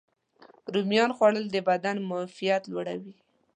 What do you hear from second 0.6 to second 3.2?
رومیانو خوړل د بدن معافیت لوړوي.